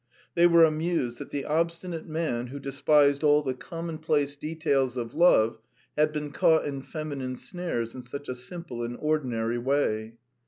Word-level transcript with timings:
They 0.33 0.47
were 0.47 0.63
amused 0.63 1.19
that 1.19 1.29
the 1.29 1.45
obstinate 1.45 2.07
man 2.07 2.47
who 2.47 2.57
despised 2.57 3.23
all 3.23 3.43
the 3.43 3.53
common 3.53 3.99
place 3.99 4.35
details 4.35 4.97
of 4.97 5.13
love 5.13 5.59
had 5.95 6.11
been 6.11 6.31
caught 6.31 6.65
in 6.65 6.81
feminine 6.81 7.35
snares 7.35 7.93
in 7.93 8.01
such 8.01 8.27
a 8.27 8.33
simple 8.33 8.81
and 8.81 8.97
ordinary 8.99 9.59
way. 9.59 10.15